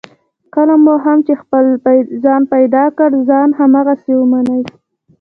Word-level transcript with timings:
کله 0.53 0.75
مو 0.83 0.93
هم 1.05 1.17
چې 1.27 1.33
خپل 1.41 1.65
ځان 2.23 2.41
پیدا 2.53 2.85
کړ، 2.97 3.09
ځان 3.29 3.49
هماغسې 3.59 4.13
ومنئ. 4.17 4.61